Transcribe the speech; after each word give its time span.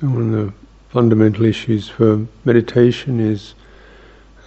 So 0.00 0.06
one 0.06 0.32
of 0.32 0.46
the 0.46 0.52
fundamental 0.90 1.44
issues 1.44 1.88
for 1.88 2.28
meditation 2.44 3.18
is 3.18 3.54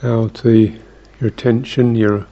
how 0.01 0.29
to 0.29 0.79
your 1.19 1.27
attention, 1.27 1.93
your 1.93 2.25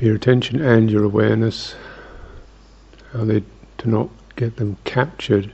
your 0.00 0.16
attention 0.16 0.60
and 0.60 0.90
your 0.90 1.04
awareness, 1.04 1.76
how 3.12 3.24
they 3.24 3.44
to 3.78 3.88
not 3.88 4.08
get 4.34 4.56
them 4.56 4.78
captured 4.82 5.52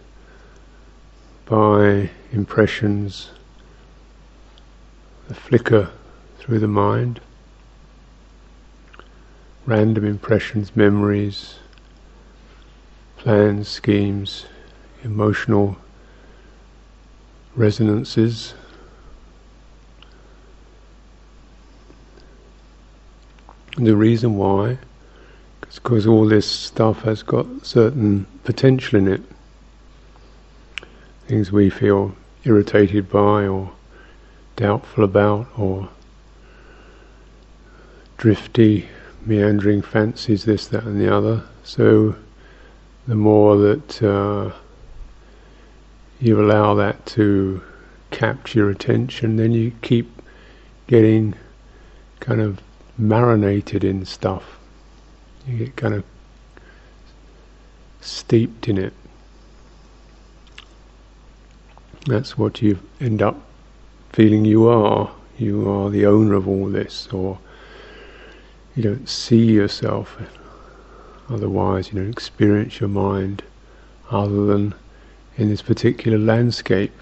by 1.44 2.08
impressions, 2.32 3.28
the 5.28 5.34
flicker 5.34 5.90
through 6.38 6.60
the 6.60 6.66
mind, 6.66 7.20
random 9.66 10.06
impressions, 10.06 10.74
memories, 10.74 11.56
plans, 13.18 13.68
schemes, 13.68 14.46
emotional 15.06 15.76
resonances. 17.54 18.54
The 23.78 23.96
reason 23.96 24.36
why 24.36 24.78
is 25.68 25.76
because 25.76 26.06
all 26.06 26.26
this 26.26 26.50
stuff 26.50 27.02
has 27.02 27.22
got 27.22 27.46
certain 27.64 28.26
potential 28.44 28.98
in 28.98 29.08
it. 29.08 29.22
Things 31.28 31.52
we 31.52 31.70
feel 31.70 32.14
irritated 32.44 33.08
by 33.08 33.46
or 33.46 33.70
doubtful 34.56 35.04
about 35.04 35.46
or 35.56 35.88
drifty, 38.16 38.88
meandering 39.24 39.82
fancies, 39.82 40.44
this, 40.44 40.66
that 40.68 40.84
and 40.84 41.00
the 41.00 41.14
other. 41.14 41.44
So 41.62 42.16
the 43.06 43.14
more 43.14 43.56
that 43.56 44.02
uh, 44.02 44.52
you 46.20 46.40
allow 46.40 46.74
that 46.74 47.04
to 47.06 47.62
capture 48.10 48.60
your 48.60 48.70
attention, 48.70 49.36
then 49.36 49.52
you 49.52 49.72
keep 49.82 50.22
getting 50.86 51.34
kind 52.20 52.40
of 52.40 52.60
marinated 52.98 53.84
in 53.84 54.04
stuff. 54.04 54.58
You 55.46 55.58
get 55.58 55.76
kind 55.76 55.94
of 55.94 56.04
steeped 58.00 58.68
in 58.68 58.78
it. 58.78 58.92
That's 62.06 62.38
what 62.38 62.62
you 62.62 62.78
end 63.00 63.20
up 63.20 63.36
feeling 64.10 64.44
you 64.44 64.68
are. 64.68 65.10
You 65.38 65.68
are 65.68 65.90
the 65.90 66.06
owner 66.06 66.34
of 66.34 66.48
all 66.48 66.68
this, 66.68 67.08
or 67.08 67.38
you 68.74 68.82
don't 68.82 69.08
see 69.08 69.44
yourself. 69.44 70.16
Otherwise, 71.28 71.92
you 71.92 72.00
don't 72.00 72.10
experience 72.10 72.80
your 72.80 72.88
mind 72.88 73.42
other 74.10 74.46
than 74.46 74.74
in 75.36 75.48
this 75.48 75.62
particular 75.62 76.18
landscape 76.18 76.92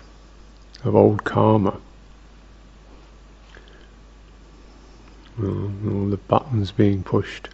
of 0.85 0.95
old 0.95 1.25
karma. 1.25 1.81
all 5.39 6.07
the 6.09 6.21
buttons 6.29 6.71
being 6.71 7.03
pushed. 7.03 7.49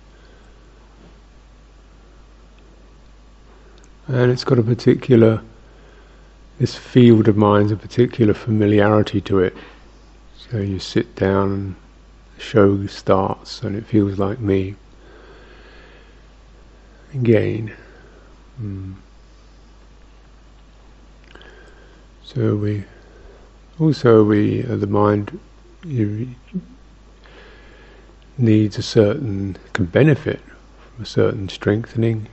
And 4.07 4.31
it's 4.31 4.45
got 4.45 4.59
a 4.59 4.63
particular, 4.63 5.43
this 6.59 6.75
field 6.75 7.29
of 7.29 7.37
mind's 7.37 7.73
a 7.73 7.77
particular 7.77 8.35
familiarity 8.35 9.21
to 9.23 9.39
it. 9.39 9.57
So 10.37 10.59
you 10.59 10.79
sit 10.79 11.15
down 11.15 11.53
and 11.53 11.77
the 12.37 12.43
show 12.43 12.87
starts 12.87 13.63
and 13.63 13.77
it 13.77 13.87
feels 13.87 14.19
like 14.19 14.41
me. 14.41 14.75
Again. 17.15 17.75
Mm. 18.61 18.95
So 22.33 22.55
we 22.55 22.85
also 23.81 24.23
we 24.23 24.65
uh, 24.65 24.77
the 24.77 24.87
mind 24.87 25.41
needs 28.39 28.79
a 28.79 28.83
certain 28.83 29.57
can 29.73 29.87
benefit 29.87 30.39
from 30.95 31.03
a 31.03 31.07
certain 31.07 31.49
strengthening 31.49 32.29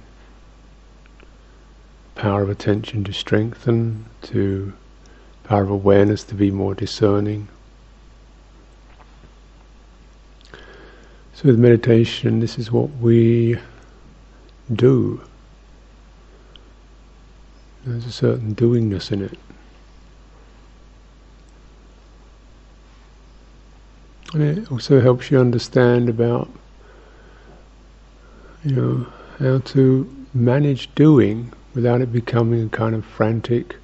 power 2.14 2.44
of 2.44 2.50
attention 2.50 3.06
to 3.06 3.12
strengthen 3.12 4.06
to 4.22 4.72
power 5.46 5.64
of 5.64 5.72
awareness 5.72 6.24
to 6.26 6.36
be 6.36 6.52
more 6.52 6.76
discerning. 6.76 7.48
So 11.34 11.46
with 11.46 11.58
meditation 11.58 12.40
this 12.40 12.60
is 12.60 12.72
what 12.72 12.92
we 12.98 13.58
do. 14.72 15.22
There's 17.84 18.06
a 18.06 18.12
certain 18.12 18.54
doingness 18.54 19.12
in 19.12 19.24
it 19.24 19.40
And 24.34 24.44
it 24.44 24.72
also 24.72 25.00
helps 25.00 25.32
you 25.32 25.40
understand 25.40 26.10
about, 26.10 26.50
you 28.64 28.76
know, 28.76 29.08
how 29.40 29.60
to 29.60 30.28
manage 30.34 30.94
doing 30.96 31.54
without 31.74 32.02
it 32.02 32.12
becoming 32.12 32.66
a 32.66 32.70
kind 32.70 32.94
of 32.94 33.06
frantic 33.06 33.78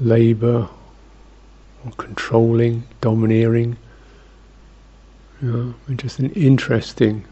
labor 0.00 0.68
or 1.84 1.90
controlling, 1.92 2.84
domineering. 3.00 3.76
You 5.42 5.52
know, 5.88 5.94
just 5.96 6.20
an 6.20 6.30
interesting, 6.30 7.24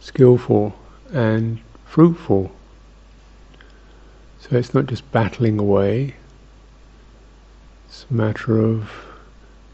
skillful 0.00 0.74
and 1.12 1.60
fruitful. 1.84 2.50
So 4.40 4.56
it's 4.56 4.72
not 4.72 4.86
just 4.86 5.10
battling 5.12 5.58
away, 5.58 6.14
it's 7.88 8.04
a 8.10 8.12
matter 8.12 8.60
of 8.62 8.90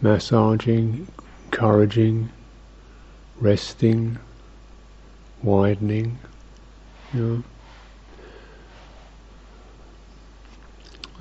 massaging, 0.00 1.08
encouraging, 1.46 2.30
resting, 3.40 4.16
widening, 5.42 6.16
you 7.12 7.44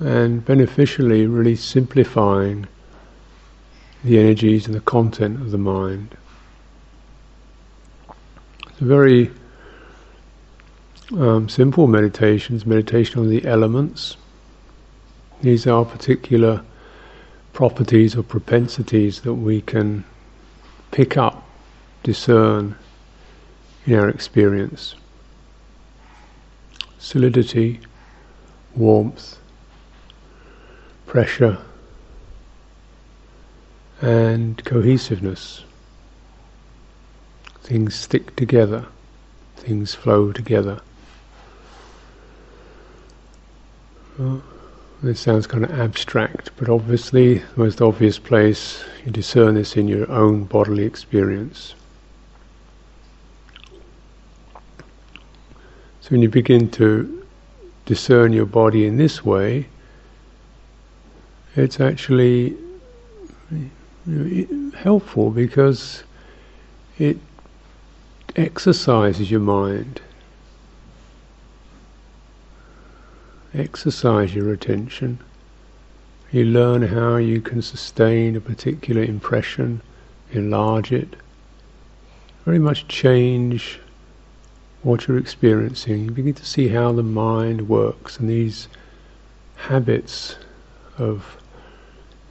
know. 0.00 0.06
And 0.06 0.44
beneficially, 0.44 1.26
really 1.26 1.56
simplifying 1.56 2.68
the 4.04 4.20
energies 4.20 4.66
and 4.66 4.74
the 4.74 4.80
content 4.80 5.40
of 5.40 5.50
the 5.50 5.58
mind. 5.58 6.16
It's 8.68 8.80
a 8.80 8.84
very 8.84 9.32
um, 11.16 11.48
simple 11.48 11.88
meditations, 11.88 12.64
meditation 12.64 13.18
on 13.18 13.30
the 13.30 13.44
elements. 13.44 14.16
These 15.42 15.66
are 15.66 15.84
particular 15.84 16.62
properties 17.54 18.16
or 18.16 18.22
propensities 18.22 19.20
that 19.22 19.32
we 19.32 19.62
can 19.62 20.04
pick 20.90 21.16
up, 21.16 21.48
discern 22.02 22.76
in 23.86 23.94
our 23.94 24.08
experience. 24.08 24.96
Solidity, 26.98 27.80
warmth, 28.74 29.38
pressure, 31.06 31.58
and 34.02 34.62
cohesiveness. 34.64 35.62
Things 37.62 37.94
stick 37.94 38.34
together, 38.36 38.84
things 39.56 39.94
flow 39.94 40.32
together. 40.32 40.80
Uh, 44.20 44.38
this 45.02 45.20
sounds 45.20 45.46
kind 45.46 45.64
of 45.64 45.72
abstract, 45.78 46.50
but 46.56 46.68
obviously, 46.68 47.38
the 47.38 47.44
most 47.56 47.82
obvious 47.82 48.18
place 48.18 48.84
you 49.04 49.12
discern 49.12 49.54
this 49.54 49.76
in 49.76 49.88
your 49.88 50.10
own 50.10 50.44
bodily 50.44 50.84
experience. 50.84 51.74
So 56.00 56.10
when 56.10 56.22
you 56.22 56.28
begin 56.28 56.70
to 56.72 57.26
discern 57.86 58.32
your 58.32 58.46
body 58.46 58.86
in 58.86 58.96
this 58.96 59.24
way, 59.24 59.66
it's 61.56 61.80
actually 61.80 62.56
helpful 64.74 65.30
because 65.30 66.02
it 66.98 67.16
exercises 68.36 69.30
your 69.30 69.40
mind. 69.40 70.00
Exercise 73.54 74.34
your 74.34 74.52
attention. 74.52 75.18
You 76.32 76.44
learn 76.44 76.82
how 76.82 77.16
you 77.16 77.40
can 77.40 77.62
sustain 77.62 78.36
a 78.36 78.40
particular 78.40 79.02
impression, 79.02 79.80
enlarge 80.32 80.92
it, 80.92 81.16
very 82.44 82.58
much 82.58 82.88
change 82.88 83.80
what 84.82 85.06
you're 85.06 85.18
experiencing. 85.18 86.04
You 86.04 86.10
begin 86.10 86.34
to 86.34 86.44
see 86.44 86.68
how 86.68 86.92
the 86.92 87.02
mind 87.02 87.68
works 87.68 88.18
and 88.18 88.28
these 88.28 88.68
habits 89.56 90.36
of 90.98 91.36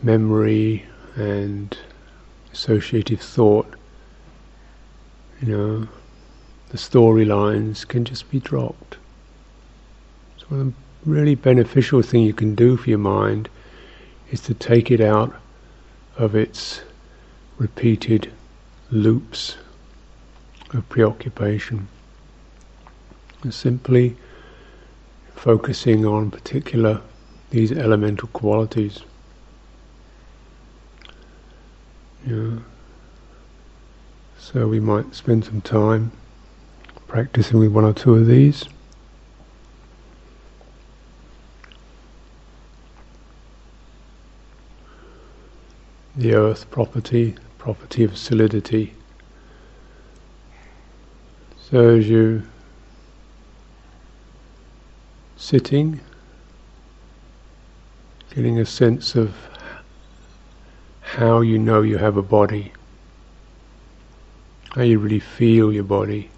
memory 0.04 0.86
and 1.16 1.76
associative 2.52 3.22
thought, 3.22 3.74
you 5.42 5.48
know, 5.48 5.88
the 6.69 6.78
storylines 6.78 7.88
can 7.88 8.04
just 8.06 8.30
be 8.30 8.40
dropped 8.40 8.98
So 10.38 10.46
the 10.50 10.74
really 11.06 11.36
beneficial 11.36 12.02
thing 12.02 12.24
you 12.24 12.34
can 12.34 12.56
do 12.56 12.78
for 12.78 12.90
your 12.90 13.00
mind 13.00 13.50
is 14.32 14.42
to 14.42 14.54
take 14.54 14.90
it 14.90 15.02
out 15.02 15.36
of 16.18 16.36
its 16.36 16.82
repeated 17.58 18.32
loops 18.92 19.58
of 20.74 20.88
preoccupation. 20.90 21.88
And 23.42 23.54
simply 23.54 24.16
focusing 25.36 26.06
on 26.06 26.32
particular 26.32 27.02
these 27.50 27.72
elemental 27.72 28.30
qualities. 28.30 29.02
Yeah. 32.26 32.60
So 34.40 34.68
we 34.68 34.80
might 34.80 35.14
spend 35.14 35.46
some 35.46 35.62
time 35.62 36.12
practicing 37.08 37.60
with 37.60 37.72
one 37.72 37.84
or 37.84 37.94
two 37.94 38.16
of 38.16 38.28
these. 38.28 38.66
The 46.15 46.36
earth 46.36 46.69
property, 46.69 47.36
property 47.57 48.04
of 48.04 48.15
solidity. 48.15 48.94
So 51.57 51.98
as 51.98 52.07
you 52.07 52.44
sitting, 55.38 56.00
getting 58.36 58.60
a 58.60 58.65
sense 58.65 59.15
of 59.15 59.36
how 61.01 61.42
you 61.42 61.57
know 61.57 61.81
you 61.81 61.98
have 61.98 62.18
a 62.18 62.21
body, 62.21 62.74
how 64.75 64.83
you 64.83 65.00
really 65.00 65.19
feel 65.19 65.74
your 65.74 65.83
body, 65.83 66.30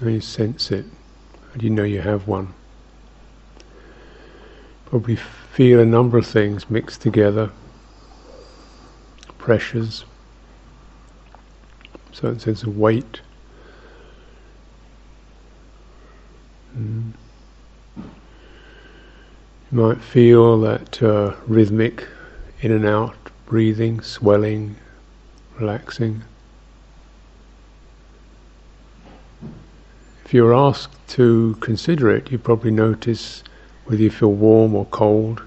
how 0.00 0.06
you 0.06 0.20
sense 0.20 0.70
it, 0.70 0.84
how 1.50 1.58
do 1.58 1.66
you 1.66 1.70
know 1.70 1.82
you 1.82 2.00
have 2.00 2.28
one. 2.28 2.54
Probably 4.92 5.16
feel 5.16 5.80
a 5.80 5.86
number 5.86 6.18
of 6.18 6.26
things 6.26 6.68
mixed 6.68 7.00
together, 7.00 7.50
pressures, 9.38 10.04
certain 12.12 12.38
sense 12.38 12.62
of 12.62 12.76
weight. 12.76 13.22
Mm. 16.76 17.12
You 17.96 18.04
might 19.70 20.02
feel 20.02 20.60
that 20.60 21.02
uh, 21.02 21.36
rhythmic 21.46 22.06
in 22.60 22.70
and 22.70 22.84
out 22.84 23.16
breathing, 23.46 24.02
swelling, 24.02 24.76
relaxing. 25.58 26.22
If 30.26 30.34
you're 30.34 30.52
asked 30.52 31.08
to 31.14 31.56
consider 31.60 32.14
it, 32.14 32.30
you 32.30 32.36
probably 32.36 32.72
notice 32.72 33.42
whether 33.84 34.02
you 34.02 34.10
feel 34.10 34.32
warm 34.32 34.74
or 34.74 34.86
cold, 34.86 35.42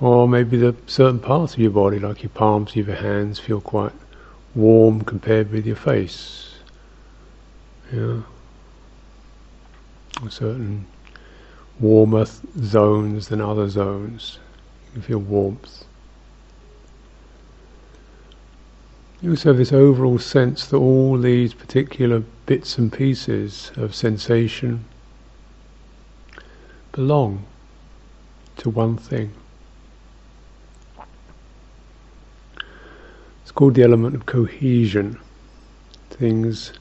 or 0.00 0.28
maybe 0.28 0.56
the 0.56 0.74
certain 0.86 1.20
parts 1.20 1.54
of 1.54 1.60
your 1.60 1.70
body, 1.70 1.98
like 1.98 2.22
your 2.22 2.30
palms 2.30 2.76
your 2.76 2.94
hands, 2.94 3.38
feel 3.38 3.60
quite 3.60 3.92
warm 4.54 5.02
compared 5.02 5.50
with 5.50 5.66
your 5.66 5.76
face. 5.76 6.56
Yeah 7.92 8.20
certain 10.30 10.86
warmer 11.78 12.24
th- 12.24 12.64
zones 12.64 13.28
than 13.28 13.40
other 13.40 13.68
zones. 13.68 14.38
You 14.94 15.02
feel 15.02 15.18
warmth. 15.18 15.84
You 19.20 19.30
also 19.30 19.50
have 19.50 19.58
this 19.58 19.72
overall 19.72 20.18
sense 20.18 20.66
that 20.68 20.76
all 20.76 21.18
these 21.18 21.54
particular 21.54 22.22
bits 22.46 22.78
and 22.78 22.92
pieces 22.92 23.72
of 23.76 23.94
sensation 23.94 24.84
belong 26.96 27.44
to 28.56 28.70
one 28.70 28.96
thing. 28.96 29.30
It's 33.42 33.52
called 33.52 33.74
the 33.74 33.82
element 33.82 34.14
of 34.14 34.24
cohesion. 34.24 35.20
Things 36.08 36.72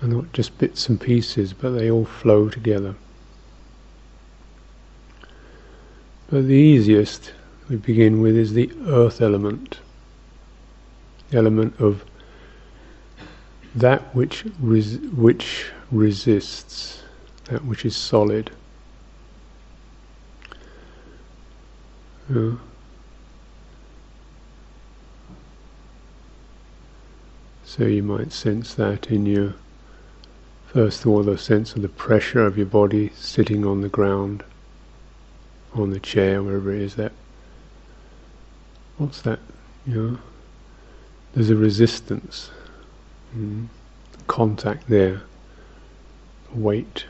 are 0.00 0.08
not 0.08 0.32
just 0.32 0.56
bits 0.56 0.88
and 0.88 0.98
pieces, 0.98 1.52
but 1.52 1.70
they 1.72 1.90
all 1.90 2.06
flow 2.06 2.48
together. 2.48 2.94
But 6.30 6.46
the 6.46 6.54
easiest 6.54 7.32
we 7.68 7.76
begin 7.76 8.22
with 8.22 8.34
is 8.34 8.54
the 8.54 8.72
earth 8.86 9.20
element, 9.20 9.80
the 11.28 11.36
element 11.36 11.78
of 11.78 12.04
that 13.74 14.14
which 14.14 14.46
res- 14.60 14.98
which 14.98 15.66
resists, 15.90 17.02
that 17.44 17.66
which 17.66 17.84
is 17.84 17.94
solid. 17.94 18.50
So 22.28 22.58
you 27.78 28.02
might 28.02 28.32
sense 28.32 28.74
that 28.74 29.10
in 29.10 29.26
your 29.26 29.54
First 30.74 31.02
of 31.02 31.06
all, 31.06 31.22
the 31.22 31.38
sense 31.38 31.76
of 31.76 31.82
the 31.82 31.88
pressure 31.88 32.44
of 32.44 32.56
your 32.56 32.66
body 32.66 33.12
sitting 33.14 33.64
on 33.64 33.80
the 33.80 33.88
ground, 33.88 34.42
on 35.72 35.90
the 35.90 36.00
chair, 36.00 36.42
wherever 36.42 36.72
it 36.72 36.82
is. 36.82 36.96
That 36.96 37.12
what's 38.98 39.22
that? 39.22 39.38
You 39.86 39.94
know, 39.94 40.18
there's 41.32 41.50
a 41.50 41.54
resistance, 41.54 42.50
mm, 43.36 43.68
contact 44.26 44.88
there, 44.88 45.22
weight. 46.52 47.04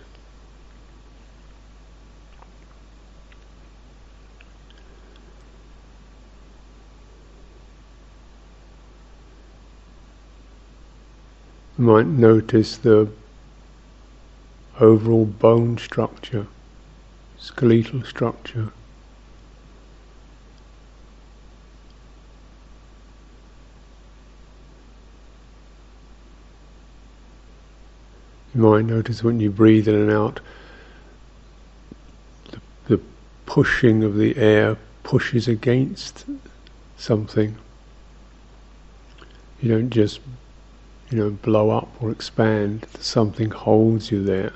You 11.76 11.85
might 11.85 12.06
notice 12.06 12.76
the 12.76 13.09
overall 14.79 15.25
bone 15.25 15.79
structure, 15.79 16.47
skeletal 17.38 18.05
structure. 18.05 18.73
You 28.54 28.61
might 28.61 28.85
notice 28.85 29.25
when 29.25 29.40
you 29.40 29.50
breathe 29.50 29.88
in 29.88 29.97
and 29.97 30.12
out, 30.12 30.38
the, 32.52 32.61
the 32.87 33.00
pushing 33.47 34.04
of 34.04 34.16
the 34.16 34.37
air 34.37 34.76
pushes 35.02 35.49
against 35.49 36.25
something. 36.97 37.57
You 39.61 39.71
don't 39.71 39.90
just, 39.90 40.21
you 41.11 41.18
know, 41.18 41.30
blow 41.30 41.70
up 41.70 41.88
or 42.02 42.11
expand. 42.11 42.87
Something 43.00 43.50
holds 43.50 44.11
you 44.11 44.23
there 44.23 44.52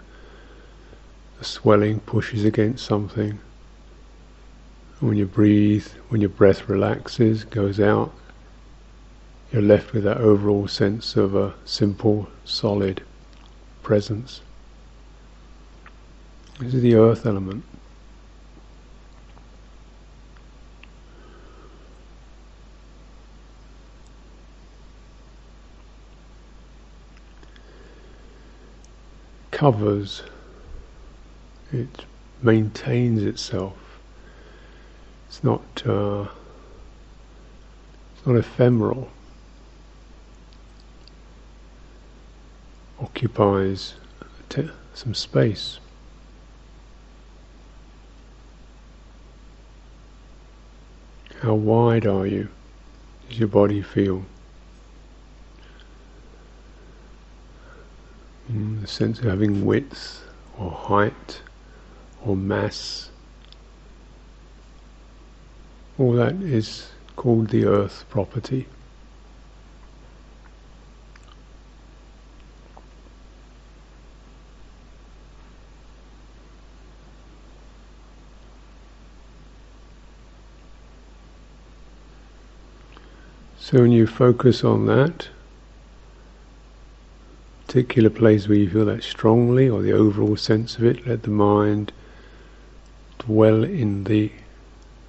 the 1.38 1.45
swelling 1.45 2.00
pushes 2.00 2.45
against 2.45 2.85
something. 2.85 3.38
When 5.00 5.17
you 5.17 5.26
breathe, 5.26 5.87
when 6.09 6.21
your 6.21 6.31
breath 6.31 6.69
relaxes, 6.69 7.45
goes 7.45 7.78
out, 7.78 8.12
you're 9.52 9.62
left 9.62 9.93
with 9.93 10.05
that 10.05 10.19
overall 10.19 10.67
sense 10.67 11.17
of 11.17 11.35
a 11.37 11.55
simple, 11.64 12.28
solid 12.45 13.02
presence. 13.83 14.40
This 16.59 16.75
is 16.75 16.83
the 16.83 16.97
earth 16.97 17.25
element. 17.25 17.64
Covers 29.59 30.23
it 31.73 32.05
maintains 32.41 33.25
itself. 33.25 33.99
It's 35.27 35.43
not 35.43 35.83
uh, 35.85 36.29
it's 38.15 38.25
not 38.25 38.37
ephemeral. 38.37 39.11
Occupies 43.00 43.95
some 44.95 45.15
space. 45.15 45.81
How 51.43 51.55
wide 51.55 52.07
are 52.07 52.29
you? 52.29 52.47
Does 53.29 53.41
your 53.41 53.49
body 53.49 53.83
feel? 53.83 54.25
sense 58.88 59.18
of 59.18 59.25
having 59.26 59.64
width 59.64 60.25
or 60.59 60.71
height 60.71 61.42
or 62.25 62.37
mass. 62.37 63.11
All 65.99 66.12
that 66.12 66.35
is 66.37 66.88
called 67.16 67.49
the 67.49 67.64
earth 67.64 68.04
property. 68.09 68.66
So 83.59 83.80
when 83.83 83.92
you 83.92 84.07
focus 84.07 84.64
on 84.64 84.87
that, 84.87 85.28
particular 87.69 88.09
place 88.09 88.49
where 88.49 88.57
you 88.57 88.71
feel 88.71 88.87
that 88.87 89.03
strongly, 89.03 89.69
or 89.69 89.83
the 89.83 89.93
overall 89.93 90.37
sense 90.37 90.79
of 90.79 90.85
it, 90.85 91.07
let 91.07 91.23
the 91.23 91.31
mind 91.31 91.93
dwell 93.19 93.63
in 93.63 94.05
the 94.05 94.33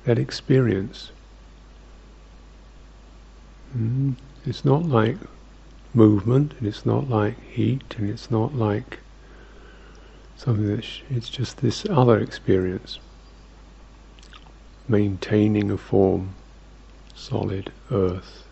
that 0.03 0.19
experience. 0.19 1.13
Mm. 3.77 4.15
It's 4.45 4.65
not 4.65 4.83
like 4.83 5.15
movement, 5.93 6.53
and 6.59 6.67
it's 6.67 6.85
not 6.85 7.09
like 7.09 7.41
heat, 7.49 7.95
and 7.97 8.09
it's 8.09 8.29
not 8.29 8.53
like 8.53 8.99
something 10.35 10.67
that 10.67 10.85
it's 11.09 11.29
just 11.29 11.59
this 11.59 11.85
other 11.89 12.19
experience, 12.19 12.99
maintaining 14.89 15.71
a 15.71 15.77
form, 15.77 16.35
solid 17.15 17.71
earth. 17.89 18.48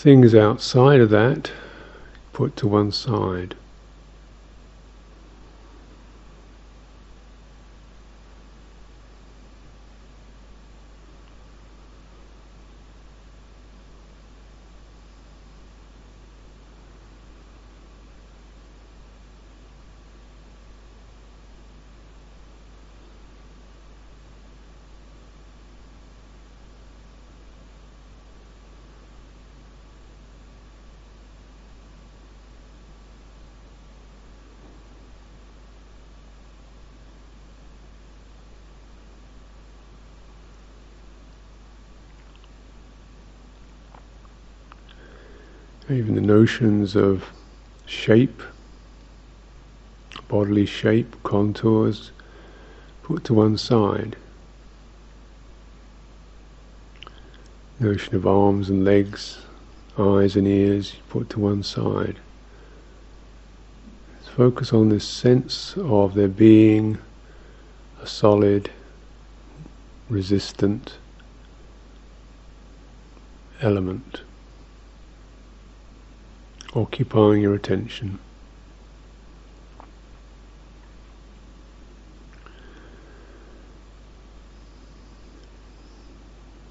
Things 0.00 0.34
outside 0.34 0.98
of 1.02 1.10
that 1.10 1.50
put 2.32 2.56
to 2.56 2.66
one 2.66 2.90
side. 2.90 3.54
even 45.92 46.09
the 46.20 46.26
notions 46.26 46.96
of 46.96 47.24
shape, 47.86 48.42
bodily 50.28 50.66
shape, 50.66 51.16
contours, 51.22 52.10
put 53.02 53.24
to 53.24 53.32
one 53.32 53.56
side. 53.56 54.16
Notion 57.78 58.14
of 58.16 58.26
arms 58.26 58.68
and 58.68 58.84
legs, 58.84 59.38
eyes 59.98 60.36
and 60.36 60.46
ears, 60.46 60.94
put 61.08 61.30
to 61.30 61.40
one 61.40 61.62
side. 61.62 62.18
Let's 64.12 64.28
focus 64.28 64.74
on 64.74 64.90
this 64.90 65.08
sense 65.08 65.74
of 65.78 66.12
there 66.12 66.28
being 66.28 66.98
a 68.02 68.06
solid, 68.06 68.70
resistant 70.10 70.98
element 73.62 74.20
occupying 76.74 77.42
your 77.42 77.54
attention. 77.54 78.18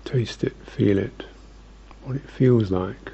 Taste 0.06 0.44
it, 0.44 0.56
feel 0.65 0.98
it, 0.98 1.25
what 2.03 2.15
it 2.15 2.29
feels 2.29 2.72
like. 2.72 3.12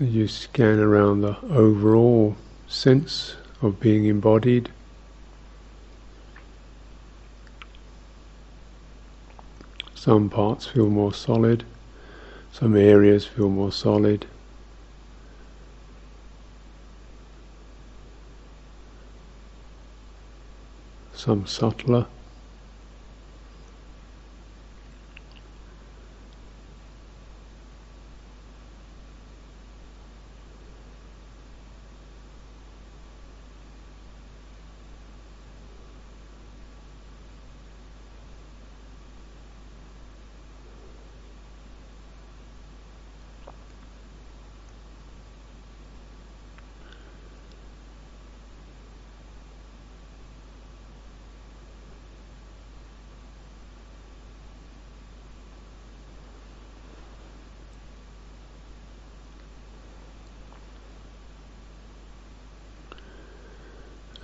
You 0.00 0.28
scan 0.28 0.78
around 0.78 1.22
the 1.22 1.36
overall 1.50 2.36
sense 2.68 3.34
of 3.60 3.80
being 3.80 4.04
embodied. 4.06 4.70
Some 9.94 10.30
parts 10.30 10.66
feel 10.66 10.88
more 10.88 11.12
solid, 11.12 11.64
some 12.52 12.76
areas 12.76 13.26
feel 13.26 13.48
more 13.48 13.72
solid. 13.72 14.26
Some 21.12 21.46
subtler. 21.46 22.06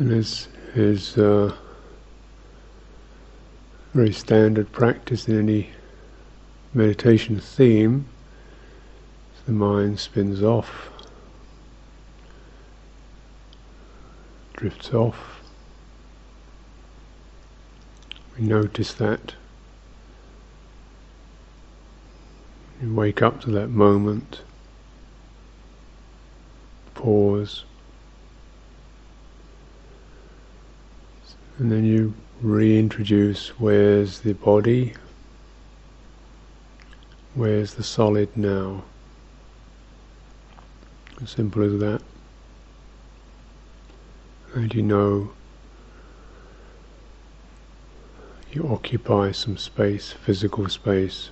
And 0.04 0.12
as 0.12 0.48
is 0.74 1.16
uh, 1.16 1.56
very 3.94 4.12
standard 4.12 4.70
practice 4.70 5.26
in 5.28 5.38
any 5.38 5.70
meditation 6.74 7.40
theme, 7.40 8.04
the 9.46 9.52
mind 9.52 9.98
spins 9.98 10.42
off, 10.42 10.90
drifts 14.52 14.92
off. 14.92 15.40
We 18.36 18.44
notice 18.44 18.92
that. 18.92 19.32
You 22.82 22.94
wake 22.94 23.22
up 23.22 23.40
to 23.40 23.50
that 23.52 23.70
moment, 23.70 24.42
pause. 26.94 27.64
And 31.58 31.70
then 31.70 31.84
you 31.84 32.14
reintroduce 32.40 33.48
where's 33.60 34.20
the 34.20 34.32
body, 34.32 34.94
where's 37.34 37.74
the 37.74 37.84
solid 37.84 38.36
now. 38.36 38.82
As 41.22 41.30
simple 41.30 41.62
as 41.62 41.78
that. 41.80 42.02
And 44.54 44.74
you 44.74 44.82
know 44.82 45.30
you 48.54 48.68
occupy 48.68 49.32
some 49.32 49.56
space, 49.56 50.12
physical 50.12 50.68
space. 50.68 51.30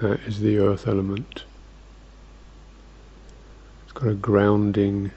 That 0.00 0.20
is 0.26 0.40
the 0.40 0.58
earth 0.58 0.86
element. 0.86 1.44
It's 3.84 3.92
got 3.92 4.08
a 4.08 4.14
grounding, 4.14 5.12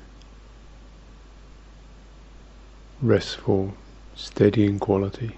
restful, 3.08 3.74
steadying 4.16 4.80
quality. 4.80 5.32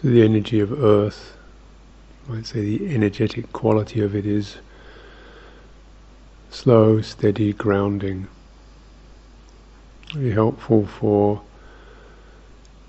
So 0.00 0.08
the 0.08 0.22
energy 0.22 0.60
of 0.60 0.82
earth, 0.82 1.36
I 2.26 2.32
might 2.32 2.46
say 2.46 2.62
the 2.62 2.94
energetic 2.94 3.52
quality 3.52 4.00
of 4.00 4.16
it 4.16 4.24
is 4.24 4.56
slow, 6.48 7.02
steady 7.02 7.52
grounding. 7.52 8.26
Very 10.14 10.30
helpful 10.30 10.86
for 10.86 11.42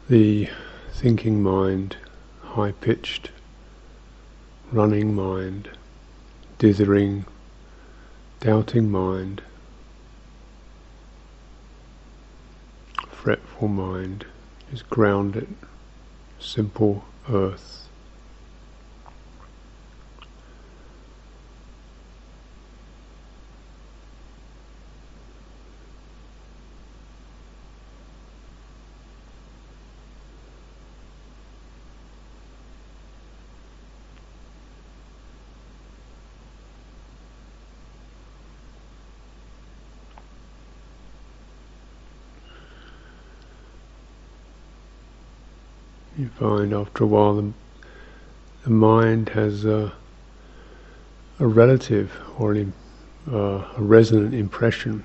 the 0.08 0.48
thinking 0.94 1.44
mind, 1.44 1.98
high 2.44 2.72
pitched, 2.72 3.32
running 4.72 5.14
mind, 5.14 5.70
dithering, 6.60 7.26
doubting 8.40 8.90
mind, 8.90 9.42
fretful 13.10 13.68
mind, 13.68 14.26
just 14.70 14.90
ground 14.90 15.36
it 15.36 15.50
simple 16.42 17.04
earth. 17.30 17.91
Find 46.42 46.74
after 46.74 47.04
a 47.04 47.08
while 47.08 47.36
the, 47.36 47.54
the 48.64 48.70
mind 48.72 49.30
has 49.30 49.64
a, 49.64 49.94
a 51.40 51.46
relative 51.46 52.12
or 52.40 52.54
an, 52.54 52.74
uh, 53.32 53.64
a 53.78 53.82
resonant 53.82 54.34
impression. 54.34 55.04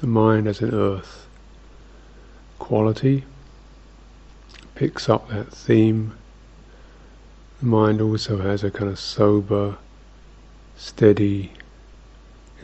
The 0.00 0.06
mind 0.06 0.48
as 0.48 0.62
an 0.62 0.72
earth 0.72 1.26
quality 2.58 3.24
picks 4.74 5.10
up 5.10 5.28
that 5.28 5.52
theme. 5.52 6.16
The 7.60 7.66
mind 7.66 8.00
also 8.00 8.38
has 8.38 8.64
a 8.64 8.70
kind 8.70 8.90
of 8.90 8.98
sober, 8.98 9.76
steady, 10.78 11.52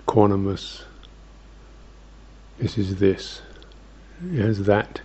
equanimous. 0.01 0.85
This 2.59 2.79
is 2.79 2.97
this. 2.97 3.43
It 4.33 4.41
has 4.41 4.65
that 4.65 5.03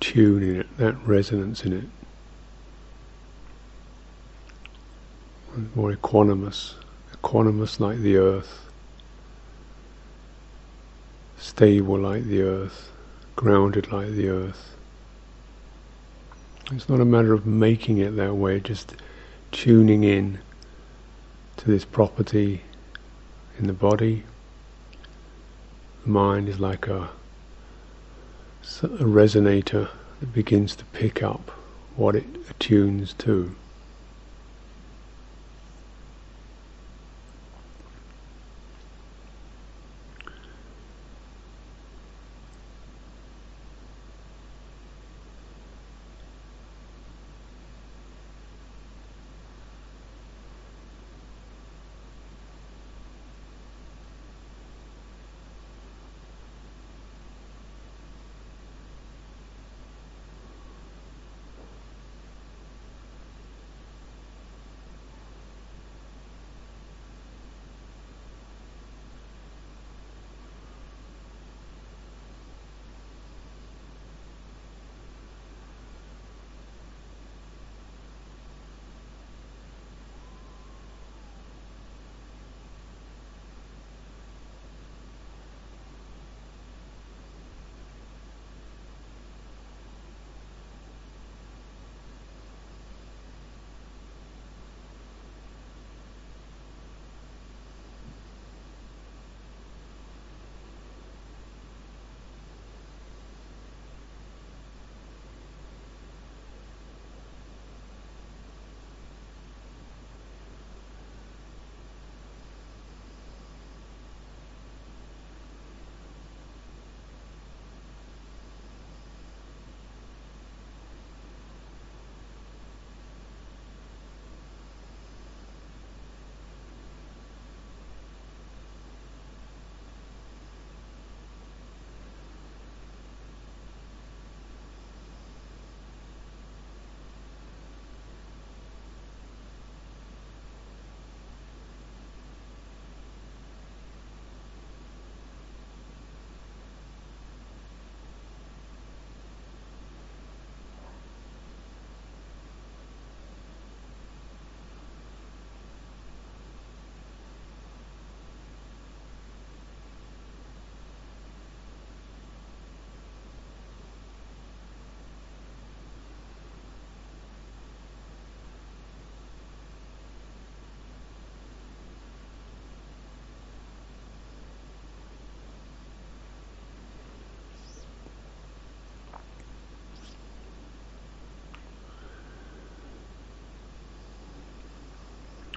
tune 0.00 0.42
in 0.42 0.60
it, 0.60 0.78
that 0.78 0.94
resonance 1.06 1.64
in 1.64 1.72
it. 1.72 1.84
More 5.74 5.92
equanimous, 5.92 6.74
equanimous 7.14 7.80
like 7.80 7.98
the 7.98 8.16
earth, 8.16 8.70
stable 11.36 11.98
like 11.98 12.24
the 12.24 12.42
earth, 12.42 12.90
grounded 13.36 13.92
like 13.92 14.10
the 14.10 14.28
earth. 14.28 14.76
It's 16.72 16.88
not 16.88 17.00
a 17.00 17.04
matter 17.04 17.32
of 17.32 17.46
making 17.46 17.98
it 17.98 18.14
that 18.16 18.34
way, 18.34 18.60
just 18.60 18.94
tuning 19.50 20.04
in 20.04 20.38
to 21.56 21.66
this 21.66 21.84
property 21.84 22.62
in 23.58 23.66
the 23.66 23.72
body. 23.72 24.22
The 26.04 26.10
mind 26.10 26.48
is 26.48 26.60
like 26.60 26.86
a 26.86 27.10
a 28.82 28.88
resonator 29.04 29.88
that 30.20 30.32
begins 30.32 30.74
to 30.76 30.84
pick 30.86 31.22
up 31.22 31.50
what 31.96 32.16
it 32.16 32.24
attunes 32.48 33.12
to. 33.14 33.54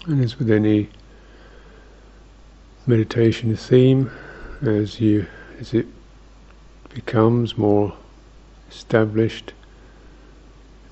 And 0.06 0.22
as 0.22 0.38
with 0.38 0.52
any 0.52 0.90
meditation 2.86 3.56
theme, 3.56 4.12
as 4.62 5.00
you 5.00 5.28
as 5.60 5.74
it 5.74 5.86
becomes 6.90 7.58
more 7.58 7.96
established, 8.70 9.54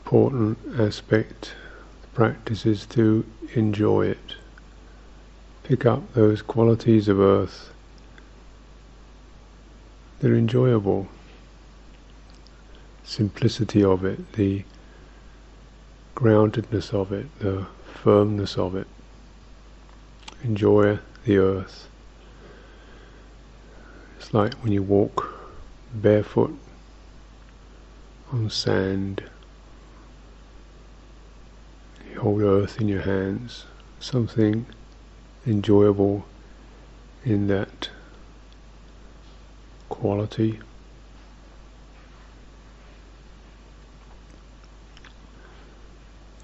important 0.05 0.57
aspect 0.79 1.55
the 2.03 2.07
practice 2.13 2.65
is 2.65 2.85
to 2.85 3.25
enjoy 3.53 4.05
it. 4.05 4.35
Pick 5.63 5.85
up 5.85 6.13
those 6.13 6.41
qualities 6.41 7.09
of 7.09 7.19
earth 7.19 7.73
that 10.19 10.31
are 10.31 10.37
enjoyable. 10.37 11.09
Simplicity 13.03 13.83
of 13.83 14.05
it, 14.05 14.31
the 14.33 14.63
groundedness 16.15 16.93
of 16.93 17.11
it, 17.11 17.25
the 17.39 17.67
firmness 17.83 18.57
of 18.57 18.73
it. 18.73 18.87
Enjoy 20.43 20.97
the 21.23 21.37
earth. 21.37 21.87
It's 24.17 24.33
like 24.33 24.53
when 24.55 24.71
you 24.71 24.81
walk 24.81 25.31
barefoot 25.93 26.57
on 28.31 28.49
sand. 28.49 29.23
You 32.11 32.21
hold 32.21 32.41
earth 32.41 32.81
in 32.81 32.87
your 32.87 33.01
hands, 33.01 33.65
something 33.99 34.65
enjoyable 35.45 36.25
in 37.23 37.47
that 37.47 37.89
quality. 39.89 40.59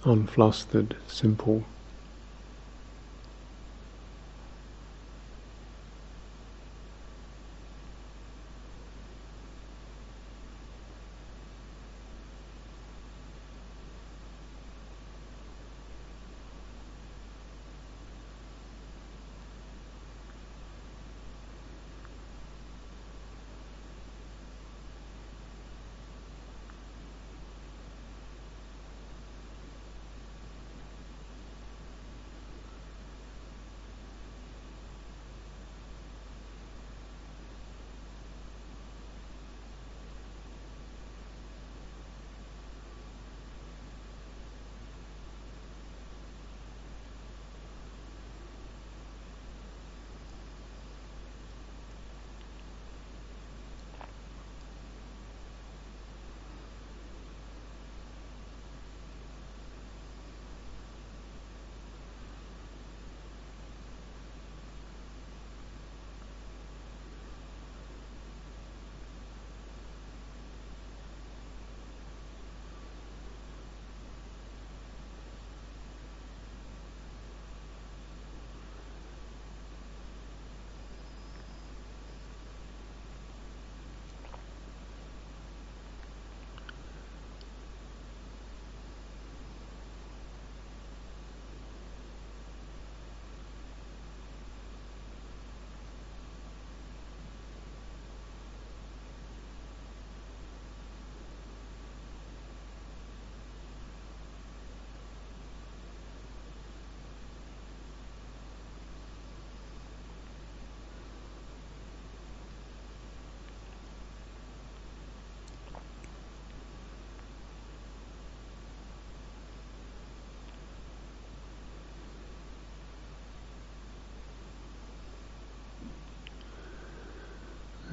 Unflustered, 0.04 0.96
simple. 1.08 1.64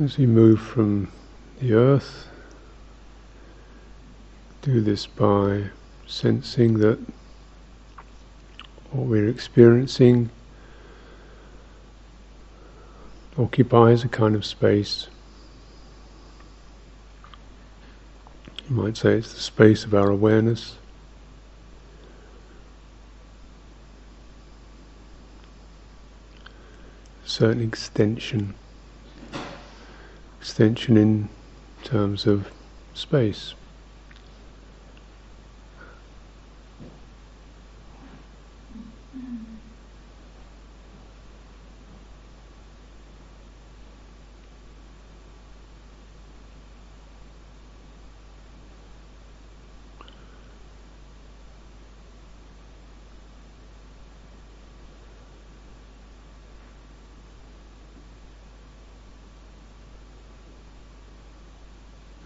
As 0.01 0.19
we 0.19 0.27
move 0.27 0.61
from 0.61 1.13
the 1.61 1.75
earth, 1.75 2.27
do 4.61 4.81
this 4.81 5.07
by 5.07 5.67
sensing 6.05 6.79
that 6.79 6.99
what 8.91 9.07
we're 9.07 9.29
experiencing 9.29 10.31
occupies 13.39 14.03
a 14.03 14.09
kind 14.09 14.35
of 14.35 14.45
space. 14.45 15.07
You 18.69 18.75
might 18.75 18.97
say 18.97 19.19
it's 19.19 19.33
the 19.33 19.39
space 19.39 19.85
of 19.85 19.95
our 19.95 20.11
awareness. 20.11 20.75
Certain 27.25 27.63
extension 27.63 28.57
extension 30.45 30.99
in 30.99 31.27
terms 31.85 32.27
of 32.27 32.51
space. 32.93 33.55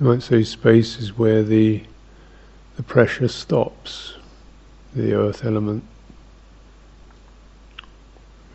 Might 0.08 0.22
say 0.22 0.42
space 0.42 0.98
is 0.98 1.18
where 1.18 1.42
the 1.42 1.82
the 2.76 2.82
pressure 2.82 3.28
stops, 3.28 4.14
the 4.94 5.12
earth 5.12 5.44
element. 5.44 5.84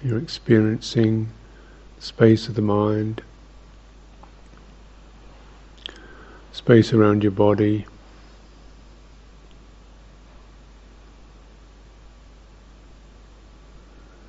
You're 0.04 0.18
experiencing 0.18 1.30
space 2.00 2.48
of 2.48 2.56
the 2.56 2.63
mind, 2.63 3.22
space 6.54 6.92
around 6.92 7.22
your 7.22 7.32
body. 7.32 7.86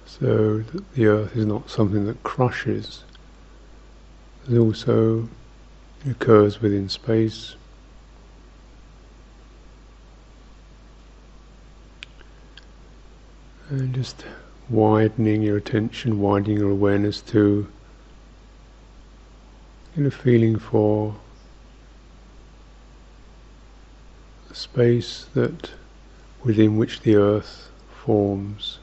So 0.04 0.62
the 0.94 1.06
earth 1.06 1.34
is 1.34 1.46
not 1.46 1.70
something 1.70 2.04
that 2.04 2.22
crushes. 2.22 3.02
There's 4.46 4.58
also 4.58 5.26
occurs 6.08 6.60
within 6.60 6.88
space. 6.88 7.56
And 13.70 13.94
just 13.94 14.24
widening 14.68 15.42
your 15.42 15.56
attention, 15.56 16.20
widening 16.20 16.58
your 16.58 16.70
awareness 16.70 17.20
to 17.22 17.66
get 19.96 20.06
a 20.06 20.10
feeling 20.10 20.58
for 20.58 21.14
a 24.50 24.54
space 24.54 25.26
that 25.34 25.70
within 26.42 26.76
which 26.76 27.00
the 27.00 27.16
earth 27.16 27.70
forms. 28.04 28.78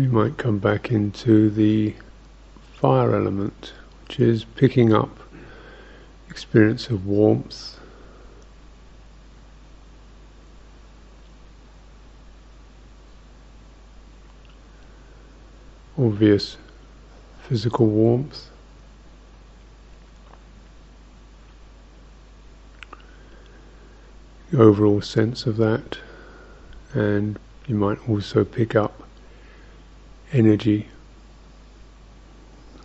You 0.00 0.08
might 0.08 0.38
come 0.38 0.58
back 0.58 0.90
into 0.90 1.50
the 1.50 1.94
fire 2.72 3.14
element, 3.14 3.74
which 4.00 4.18
is 4.20 4.44
picking 4.44 4.92
up 4.92 5.18
experience 6.30 6.88
of 6.88 7.06
warmth. 7.06 7.78
Obvious 15.98 16.56
physical 17.42 17.86
warmth. 17.86 18.48
The 24.50 24.62
overall 24.62 25.02
sense 25.02 25.44
of 25.44 25.58
that, 25.58 25.98
and 26.94 27.38
you 27.66 27.74
might 27.74 28.08
also 28.08 28.44
pick 28.44 28.74
up 28.74 29.02
energy, 30.32 30.88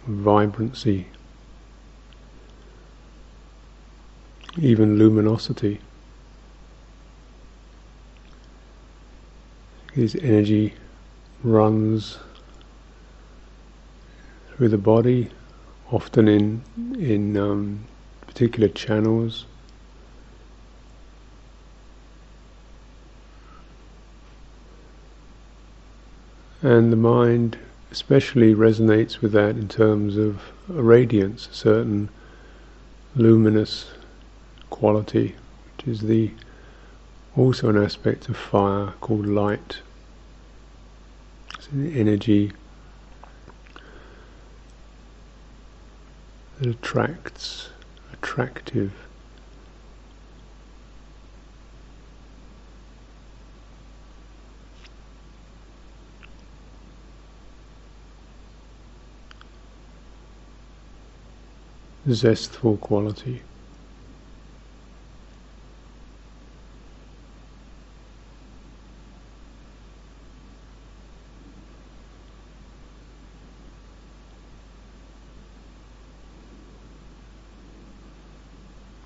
vibrancy, 0.05 1.07
even 4.59 4.97
luminosity. 4.97 5.79
His 9.93 10.15
energy 10.15 10.73
runs 11.43 12.17
through 14.55 14.69
the 14.69 14.77
body, 14.77 15.29
often 15.91 16.27
in 16.27 16.61
in 16.99 17.37
um, 17.37 17.85
particular 18.21 18.67
channels. 18.67 19.45
And 26.67 26.91
the 26.91 26.97
mind 26.97 27.57
especially 27.91 28.53
resonates 28.53 29.21
with 29.21 29.31
that 29.31 29.51
in 29.51 29.69
terms 29.69 30.17
of 30.17 30.41
a 30.67 30.83
radiance, 30.83 31.47
a 31.47 31.53
certain 31.53 32.09
luminous 33.15 33.89
quality, 34.69 35.33
which 35.77 35.87
is 35.87 36.01
the 36.01 36.33
also 37.37 37.69
an 37.69 37.81
aspect 37.81 38.27
of 38.27 38.35
fire 38.35 38.93
called 38.99 39.25
light. 39.25 39.77
It's 41.57 41.69
an 41.69 41.95
energy 41.95 42.51
that 46.59 46.69
attracts, 46.69 47.69
attractive. 48.11 48.91
Zestful 62.09 62.77
quality. 62.77 63.41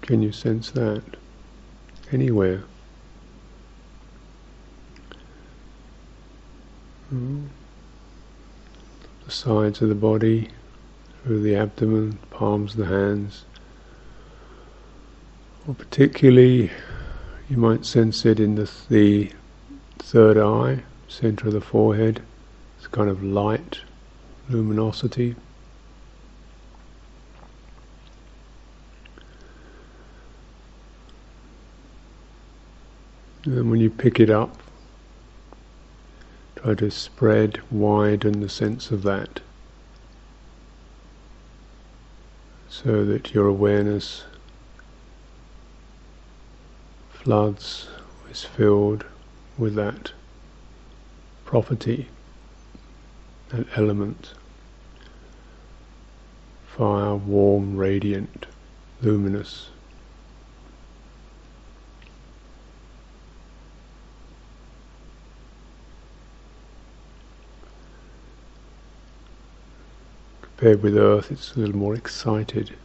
Can 0.02 0.22
you 0.22 0.32
sense 0.32 0.70
that 0.72 1.02
anywhere? 2.12 2.64
Mm. 7.12 7.48
The 9.26 9.32
sides 9.32 9.82
of 9.82 9.90
the 9.90 9.96
body, 9.96 10.50
through 11.24 11.42
the 11.42 11.56
abdomen, 11.56 12.18
palms 12.32 12.74
of 12.74 12.80
the 12.80 12.86
hands. 12.86 13.46
Or 15.68 15.76
particularly, 15.76 16.72
you 17.50 17.58
might 17.58 17.86
sense 17.86 18.26
it 18.26 18.40
in 18.40 18.56
the, 18.56 18.66
th 18.66 18.88
the 18.90 19.32
third 20.00 20.38
eye, 20.38 20.84
center 21.08 21.48
of 21.48 21.54
the 21.54 21.62
forehead. 21.62 22.22
It's 22.78 22.88
kind 22.88 23.10
of 23.10 23.24
light, 23.24 23.82
luminosity. 24.50 25.36
And 33.46 33.70
when 33.70 33.80
you 33.80 33.90
pick 33.90 34.20
it 34.20 34.30
up, 34.30 34.58
try 36.56 36.76
to 36.76 36.90
spread, 36.92 37.60
widen 37.72 38.40
the 38.42 38.50
sense 38.50 38.92
of 38.92 39.04
that. 39.04 39.42
So 42.72 43.04
that 43.04 43.34
your 43.34 43.48
awareness 43.48 44.24
floods, 47.10 47.90
is 48.32 48.46
filled 48.46 49.04
with 49.58 49.76
that 49.76 50.14
property, 51.44 52.08
that 53.50 53.68
element. 53.76 54.34
Fire, 56.66 57.16
warm, 57.16 57.76
radiant, 57.76 58.46
luminous. 59.02 59.71
Compared 70.62 70.84
with 70.84 70.95
Earth, 70.95 71.32
it's 71.32 71.56
a 71.56 71.60
little 71.60 71.76
more 71.76 71.95
excited. 71.95 72.76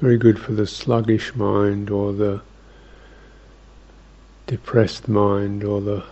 Very 0.00 0.18
good 0.18 0.38
for 0.38 0.52
the 0.52 0.66
sluggish 0.66 1.34
mind 1.34 1.90
or 1.90 2.12
the 2.12 2.40
depressed 4.46 5.08
mind 5.08 5.64
or 5.64 5.80
the 5.80 6.04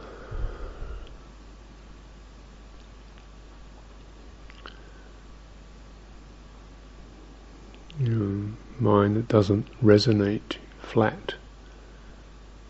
you 8.01 8.09
know, 8.09 8.53
mind 8.81 9.17
that 9.17 9.29
doesn't 9.29 9.67
resonate, 9.83 10.57
flat. 10.81 11.35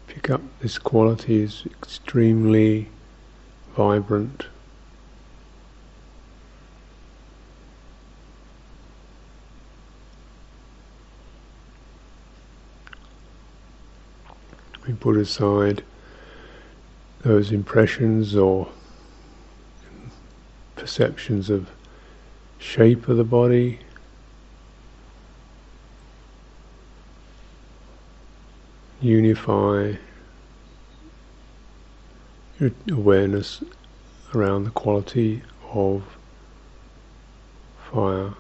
Pick 0.07 0.31
up 0.31 0.43
this 0.61 0.79
quality 0.79 1.43
is 1.43 1.65
extremely 1.67 2.89
vibrant. 3.77 4.47
Put 15.05 15.19
aside 15.19 15.83
those 17.25 17.53
impressions 17.53 18.35
or 18.35 18.67
perceptions 20.77 21.51
of 21.51 21.69
shape 22.57 23.07
of 23.07 23.19
the 23.19 23.23
body, 23.23 23.79
unify 29.03 29.93
your 32.59 32.71
awareness 32.91 33.63
around 34.35 34.65
the 34.65 34.71
quality 34.71 35.43
of 35.75 36.03
fire, 37.93 38.33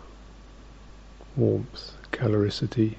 warmth, 1.37 1.93
caloricity. 2.11 2.95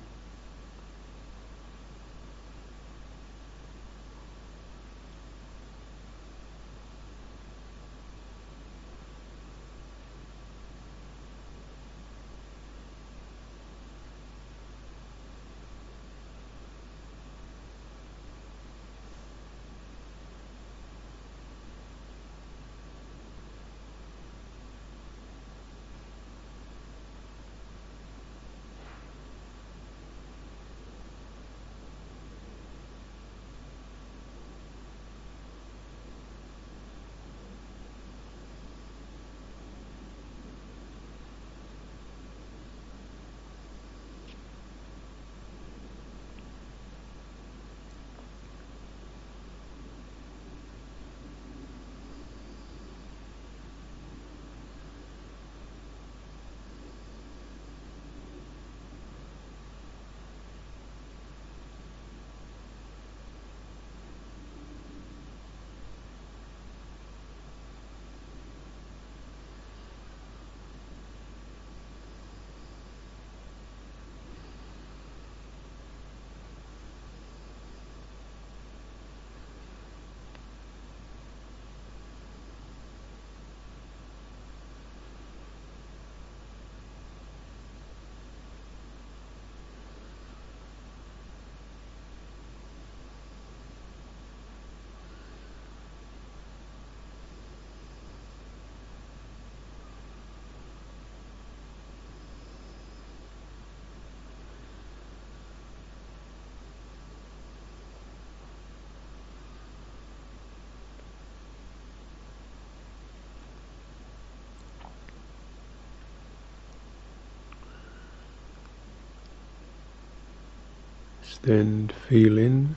Extend, 121.46 121.94
feel 122.10 122.40
in, 122.40 122.76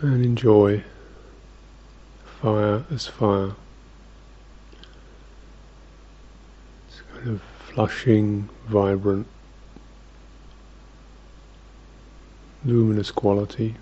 and 0.00 0.24
enjoy 0.24 0.82
fire 2.40 2.82
as 2.90 3.06
fire. 3.06 3.54
It's 6.88 7.02
kind 7.12 7.28
of 7.28 7.42
flushing, 7.42 8.48
vibrant, 8.68 9.26
luminous 12.64 13.10
quality. 13.10 13.76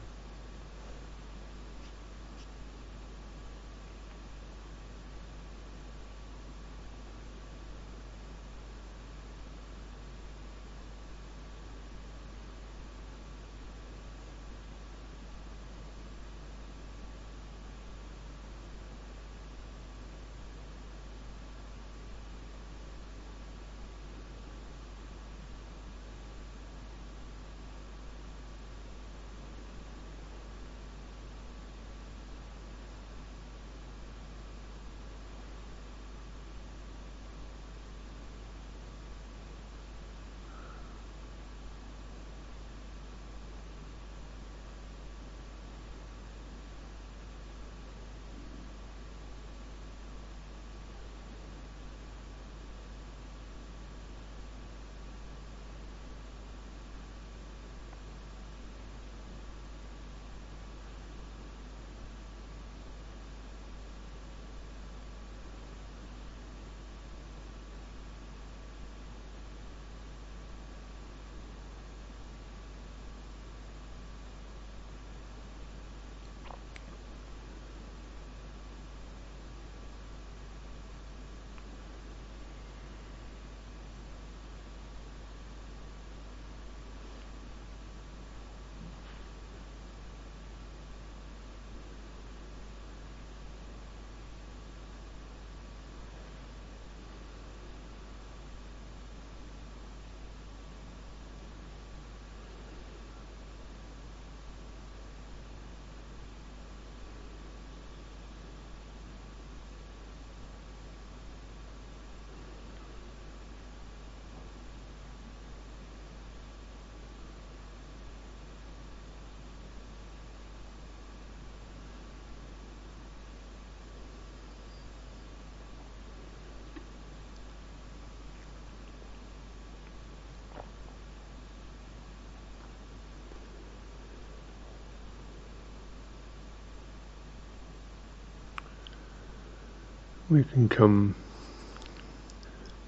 We 140.30 140.44
can 140.44 140.68
come, 140.68 141.14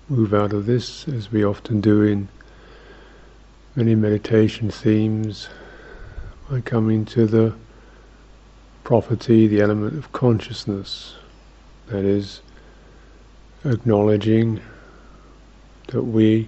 move 0.09 0.35
out 0.35 0.53
of 0.53 0.67
this 0.67 1.09
as 1.09 1.33
we 1.33 1.43
often 1.43 1.81
do 1.81 2.03
in 2.03 2.29
many 3.77 3.95
meditation 3.95 4.71
themes 4.71 5.49
by 6.51 6.61
coming 6.61 7.05
to 7.07 7.27
the 7.27 7.55
property, 8.85 9.47
the 9.47 9.61
element 9.61 9.97
of 9.97 10.13
consciousness. 10.13 11.15
That 11.87 12.05
is, 12.05 12.43
acknowledging 13.65 14.61
that 15.89 16.03
we, 16.03 16.47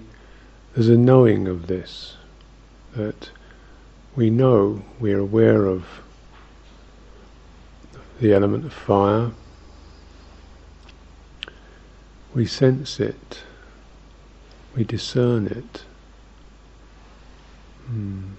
there's 0.74 0.88
a 0.88 0.96
knowing 0.96 1.48
of 1.48 1.68
this, 1.68 2.16
that 2.96 3.30
we 4.14 4.28
know, 4.28 4.84
we're 5.00 5.18
aware 5.18 5.64
of 5.64 5.86
the 8.20 8.34
element 8.34 8.66
of 8.66 8.72
fire, 8.74 9.30
we 12.34 12.46
sense 12.46 12.98
it, 12.98 13.42
we 14.74 14.84
discern 14.84 15.46
it. 15.46 15.84
Hmm. 17.86 18.32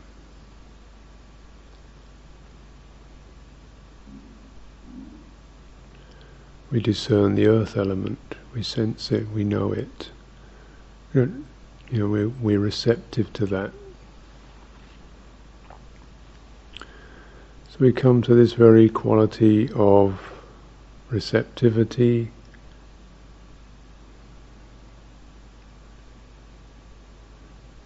We 6.71 6.79
discern 6.79 7.35
the 7.35 7.45
earth 7.45 7.77
element, 7.77 8.35
we 8.53 8.63
sense 8.63 9.11
it, 9.11 9.29
we 9.29 9.43
know 9.43 9.71
it. 9.71 10.09
You 11.13 11.43
know, 11.91 12.07
we're, 12.07 12.29
we're 12.29 12.59
receptive 12.59 13.31
to 13.33 13.45
that. 13.45 13.71
So 16.79 17.77
we 17.79 17.93
come 17.93 18.23
to 18.23 18.33
this 18.33 18.53
very 18.53 18.89
quality 18.89 19.69
of 19.75 20.19
receptivity, 21.11 22.31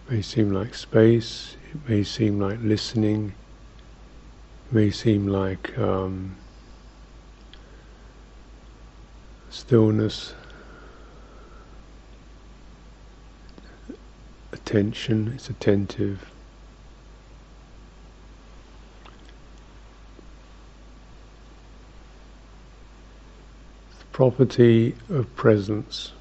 may 0.09 0.21
seem 0.21 0.51
like 0.51 0.73
space, 0.73 1.57
it 1.73 1.89
may 1.89 2.01
seem 2.01 2.39
like 2.39 2.59
listening, 2.61 3.33
it 4.67 4.73
may 4.73 4.89
seem 4.89 5.27
like 5.27 5.77
um, 5.77 6.33
stillness, 9.49 10.33
attention, 14.53 15.33
it's 15.35 15.49
attentive. 15.49 16.31
Property 24.13 24.95
of 25.09 25.35
presence, 25.35 26.13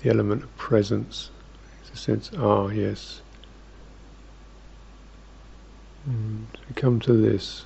the 0.00 0.10
element 0.10 0.42
of 0.42 0.56
presence 0.56 1.30
sense, 1.96 2.30
ah, 2.38 2.68
yes. 2.68 3.22
Mm. 6.08 6.44
So 6.54 6.60
we 6.68 6.74
come 6.74 7.00
to 7.00 7.12
this. 7.12 7.64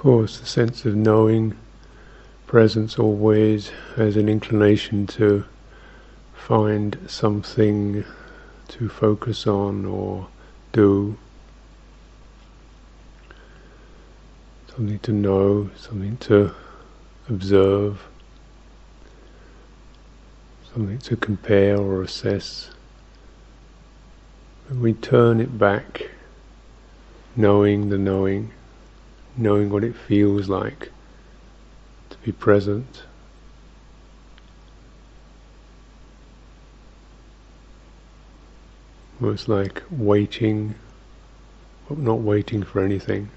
Course, 0.00 0.40
the 0.40 0.46
sense 0.46 0.86
of 0.86 0.96
knowing, 0.96 1.54
presence 2.46 2.98
always 2.98 3.70
has 3.96 4.16
an 4.16 4.30
inclination 4.30 5.06
to 5.06 5.44
find 6.32 6.96
something 7.06 8.02
to 8.66 8.88
focus 8.88 9.46
on 9.46 9.84
or 9.84 10.26
do, 10.72 11.14
something 14.74 14.98
to 15.00 15.12
know, 15.12 15.68
something 15.76 16.16
to 16.16 16.50
observe, 17.28 18.00
something 20.72 20.96
to 20.96 21.14
compare 21.14 21.76
or 21.76 22.02
assess. 22.02 22.70
When 24.70 24.80
we 24.80 24.94
turn 24.94 25.42
it 25.42 25.58
back, 25.58 26.08
knowing 27.36 27.90
the 27.90 27.98
knowing, 27.98 28.50
knowing 29.40 29.70
what 29.70 29.82
it 29.82 29.96
feels 29.96 30.48
like 30.48 30.92
to 32.10 32.18
be 32.18 32.30
present. 32.30 33.04
Almost 39.20 39.48
like 39.48 39.82
waiting, 39.90 40.74
but 41.88 41.98
not 41.98 42.20
waiting 42.20 42.62
for 42.62 42.84
anything. 42.84 43.30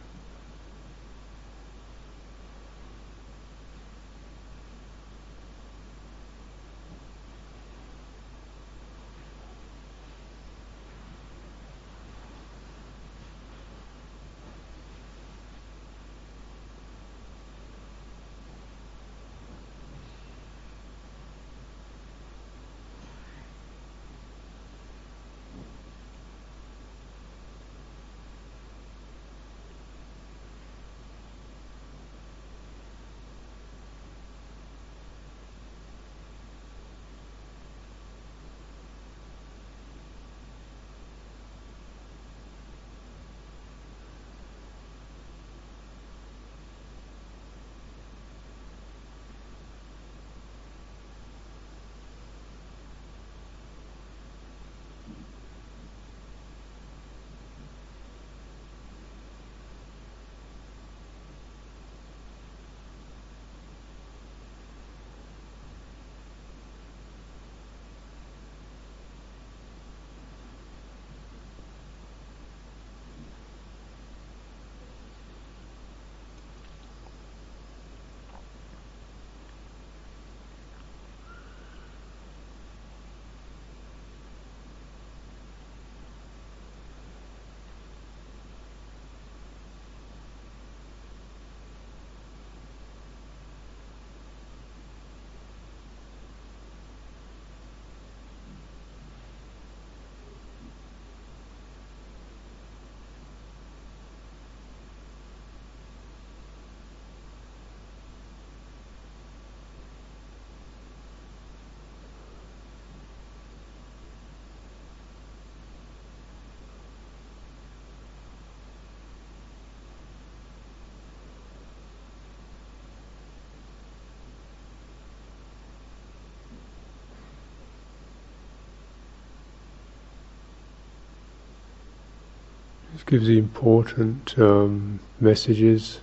Gives 133.06 133.28
the 133.28 133.38
important 133.38 134.38
um, 134.40 135.00
messages 135.20 136.00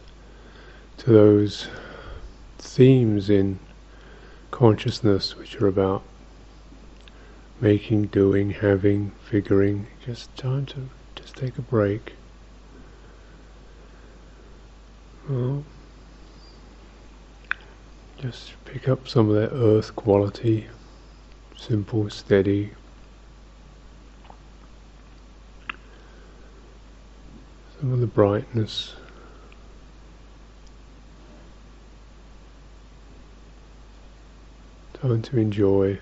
to 0.99 1.11
those 1.11 1.69
themes 2.59 3.31
in 3.31 3.59
consciousness 4.51 5.37
which 5.37 5.61
are 5.61 5.67
about 5.67 6.03
making, 7.61 8.07
doing, 8.07 8.51
having, 8.51 9.11
figuring. 9.25 9.87
Just 10.05 10.35
time 10.37 10.67
to 10.67 10.89
just 11.15 11.37
take 11.37 11.59
a 11.59 11.63
break. 11.63 12.15
Well, 15.29 15.65
just 18.19 18.53
pick 18.65 18.89
up 18.89 19.09
some 19.09 19.31
of 19.31 19.37
that 19.37 19.55
earth 19.55 19.95
quality, 19.97 20.69
simple, 21.57 22.11
steady. 22.11 22.73
Some 27.79 27.93
of 27.93 28.00
the 28.00 28.00
brightness. 28.15 28.95
Time 34.95 35.23
to 35.23 35.39
enjoy 35.39 35.99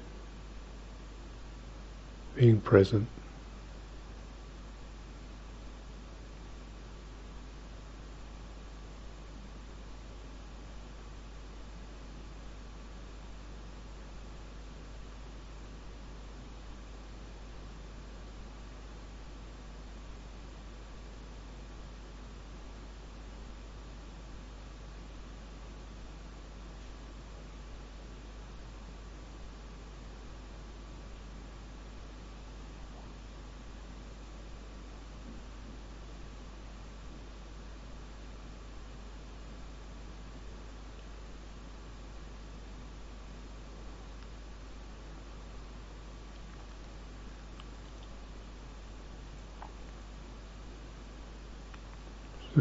being 2.34 2.60
present. 2.60 3.06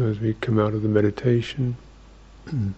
As 0.00 0.20
we 0.20 0.34
come 0.34 0.60
out 0.60 0.74
of 0.74 0.82
the 0.82 0.88
meditation. 0.88 1.76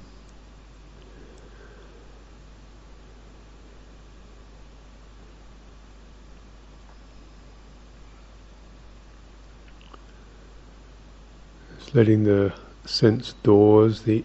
Just 11.78 11.94
letting 11.94 12.24
the 12.24 12.54
sense 12.86 13.34
doors 13.42 14.00
the 14.02 14.24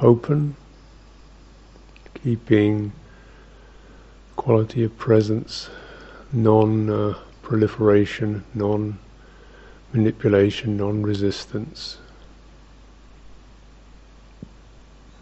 open, 0.00 0.54
keeping 2.22 2.92
quality 4.36 4.84
of 4.84 4.96
presence, 4.96 5.68
non-proliferation, 6.32 8.36
uh, 8.36 8.40
non 8.54 8.98
manipulation, 9.92 10.76
non-resistance. 10.76 11.98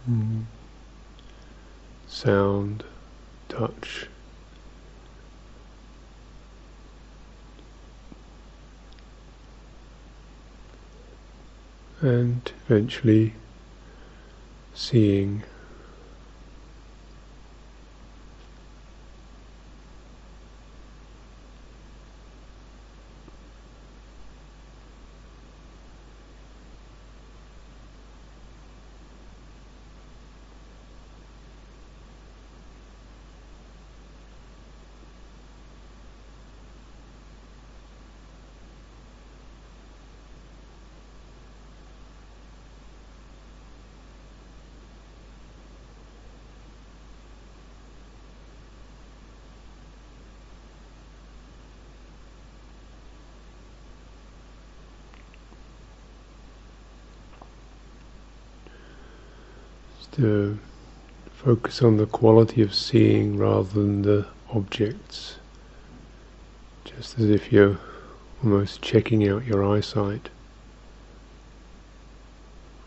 Mm. 0.08 0.44
Sound, 2.06 2.84
touch. 3.48 4.06
And 12.00 12.50
eventually 12.68 13.34
seeing 14.74 15.42
to 60.18 60.58
focus 61.32 61.80
on 61.80 61.96
the 61.96 62.06
quality 62.06 62.60
of 62.60 62.74
seeing 62.74 63.38
rather 63.38 63.68
than 63.68 64.02
the 64.02 64.26
objects, 64.50 65.36
just 66.84 67.18
as 67.20 67.30
if 67.30 67.52
you're 67.52 67.78
almost 68.42 68.82
checking 68.82 69.28
out 69.28 69.44
your 69.44 69.64
eyesight 69.64 70.28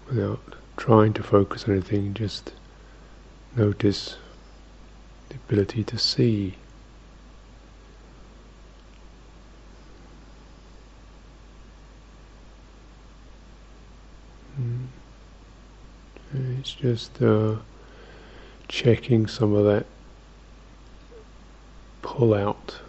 without 0.09 0.41
trying 0.75 1.13
to 1.13 1.23
focus 1.23 1.63
on 1.65 1.71
anything, 1.71 2.13
just 2.13 2.51
notice 3.55 4.17
the 5.29 5.35
ability 5.35 5.85
to 5.85 5.97
see. 5.97 6.55
It's 16.33 16.70
just 16.81 17.21
uh, 17.21 17.55
checking 18.67 19.27
some 19.27 19.53
of 19.53 19.65
that 19.65 19.85
pull 22.01 22.33
out 22.33 22.79